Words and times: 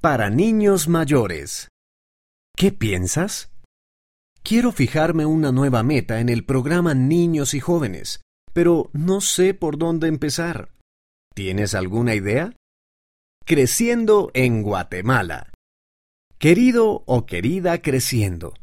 Para 0.00 0.30
niños 0.30 0.86
mayores. 0.86 1.66
¿Qué 2.56 2.70
piensas? 2.70 3.50
Quiero 4.44 4.70
fijarme 4.70 5.26
una 5.26 5.50
nueva 5.50 5.82
meta 5.82 6.20
en 6.20 6.28
el 6.28 6.44
programa 6.44 6.94
Niños 6.94 7.52
y 7.52 7.58
Jóvenes, 7.58 8.20
pero 8.52 8.90
no 8.92 9.20
sé 9.20 9.54
por 9.54 9.76
dónde 9.76 10.06
empezar. 10.06 10.70
¿Tienes 11.34 11.74
alguna 11.74 12.14
idea? 12.14 12.54
Creciendo 13.44 14.30
en 14.34 14.62
Guatemala. 14.62 15.50
Querido 16.38 17.02
o 17.04 17.26
querida 17.26 17.82
creciendo. 17.82 18.54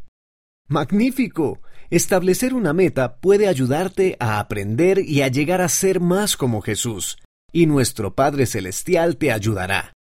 Magnífico. 0.70 1.60
Establecer 1.90 2.54
una 2.54 2.72
meta 2.72 3.18
puede 3.18 3.50
ayudarte 3.50 4.16
a 4.22 4.40
aprender 4.40 5.00
y 5.00 5.22
a 5.22 5.28
llegar 5.28 5.60
a 5.60 5.68
ser 5.68 6.00
más 6.00 6.38
como 6.38 6.62
Jesús, 6.62 7.18
y 7.52 7.66
nuestro 7.66 8.16
Padre 8.16 8.46
Celestial 8.46 9.18
te 9.18 9.34
ayudará. 9.34 9.95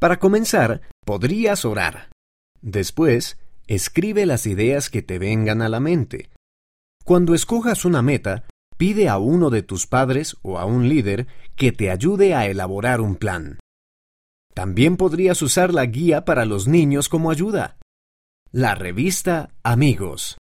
Para 0.00 0.18
comenzar, 0.18 0.82
podrías 1.04 1.64
orar. 1.64 2.10
Después, 2.60 3.38
escribe 3.66 4.26
las 4.26 4.46
ideas 4.46 4.90
que 4.90 5.02
te 5.02 5.18
vengan 5.18 5.62
a 5.62 5.68
la 5.68 5.80
mente. 5.80 6.30
Cuando 7.04 7.34
escojas 7.34 7.84
una 7.84 8.02
meta, 8.02 8.44
pide 8.76 9.08
a 9.08 9.18
uno 9.18 9.50
de 9.50 9.62
tus 9.62 9.86
padres 9.86 10.36
o 10.42 10.58
a 10.58 10.64
un 10.64 10.88
líder 10.88 11.26
que 11.56 11.72
te 11.72 11.90
ayude 11.90 12.34
a 12.34 12.46
elaborar 12.46 13.00
un 13.00 13.16
plan. 13.16 13.58
También 14.54 14.96
podrías 14.96 15.42
usar 15.42 15.74
la 15.74 15.84
guía 15.86 16.24
para 16.24 16.44
los 16.44 16.68
niños 16.68 17.08
como 17.08 17.30
ayuda. 17.30 17.76
La 18.52 18.74
revista 18.74 19.50
Amigos. 19.62 20.38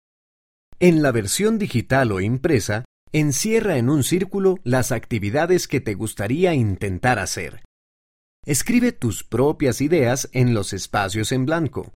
En 0.80 1.02
la 1.02 1.12
versión 1.12 1.58
digital 1.58 2.12
o 2.12 2.20
impresa, 2.20 2.84
encierra 3.12 3.76
en 3.76 3.88
un 3.88 4.04
círculo 4.04 4.58
las 4.64 4.92
actividades 4.92 5.68
que 5.68 5.80
te 5.80 5.94
gustaría 5.94 6.54
intentar 6.54 7.18
hacer. 7.18 7.62
Escribe 8.44 8.90
tus 8.90 9.22
propias 9.22 9.80
ideas 9.80 10.28
en 10.32 10.52
los 10.52 10.72
espacios 10.72 11.30
en 11.30 11.46
blanco. 11.46 11.92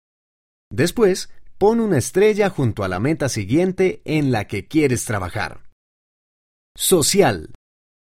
Después, 0.70 1.30
pon 1.56 1.80
una 1.80 1.96
estrella 1.96 2.50
junto 2.50 2.84
a 2.84 2.88
la 2.88 3.00
meta 3.00 3.30
siguiente 3.30 4.02
en 4.04 4.30
la 4.30 4.46
que 4.46 4.68
quieres 4.68 5.06
trabajar. 5.06 5.70
Social. 6.76 7.54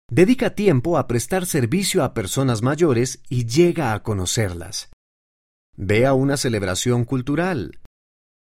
Dedica 0.09 0.55
tiempo 0.55 0.97
a 0.97 1.05
prestar 1.05 1.45
servicio 1.45 2.01
a 2.01 2.13
personas 2.13 2.61
mayores 2.61 3.21
y 3.27 3.45
llega 3.45 3.93
a 3.93 4.03
conocerlas. 4.03 4.89
Ve 5.75 6.05
a 6.05 6.13
una 6.13 6.37
celebración 6.37 7.03
cultural. 7.03 7.79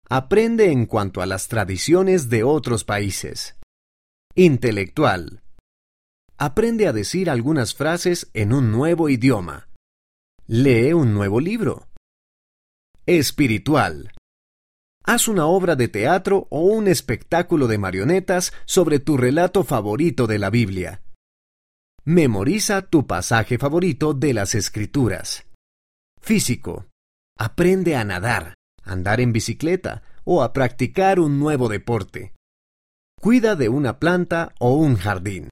Aprende 0.09 0.73
en 0.73 0.87
cuanto 0.87 1.23
a 1.23 1.27
las 1.27 1.47
tradiciones 1.47 2.29
de 2.31 2.43
otros 2.43 2.83
países. 2.85 3.57
Intelectual. 4.35 5.43
Aprende 6.37 6.89
a 6.89 6.93
decir 6.93 7.31
algunas 7.31 7.75
frases 7.75 8.29
en 8.35 8.53
un 8.53 8.73
nuevo 8.73 9.09
idioma. 9.09 9.69
Lee 10.47 10.93
un 10.93 11.15
nuevo 11.15 11.41
libro. 11.41 11.89
Espiritual. 13.07 14.13
Haz 15.03 15.27
una 15.27 15.47
obra 15.47 15.75
de 15.75 15.89
teatro 15.89 16.49
o 16.51 16.61
un 16.61 16.87
espectáculo 16.87 17.67
de 17.67 17.79
marionetas 17.79 18.53
sobre 18.67 18.99
tu 18.99 19.17
relato 19.17 19.65
favorito 19.65 20.27
de 20.27 20.39
la 20.39 20.51
Biblia. 20.51 21.03
Memoriza 22.05 22.83
tu 22.83 23.07
pasaje 23.07 23.57
favorito 23.57 24.13
de 24.13 24.35
las 24.35 24.55
Escrituras. 24.55 25.47
Físico. 26.21 26.89
Aprende 27.39 27.97
a 27.97 28.05
nadar, 28.05 28.53
andar 28.83 29.23
en 29.23 29.33
bicicleta 29.33 30.03
o 30.25 30.43
a 30.43 30.53
practicar 30.53 31.21
un 31.21 31.41
nuevo 31.41 31.71
deporte. 31.71 32.35
Cuida 33.19 33.57
de 33.57 33.71
una 33.71 33.99
planta 33.99 34.55
o 34.59 34.75
un 34.75 34.97
jardín. 34.97 35.43